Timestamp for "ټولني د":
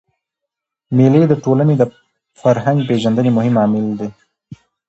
1.43-1.83